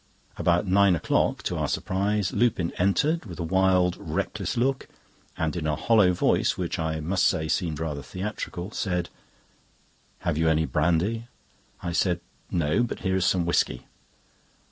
[0.35, 4.87] About nine o'clock, to our surprise, Lupin entered, with a wild, reckless look,
[5.37, 9.09] and in a hollow voice, which I must say seemed rather theatrical, said:
[10.21, 11.27] "Have you any brandy?"
[11.83, 12.19] I said:
[12.49, 13.85] "No; but here is some whisky."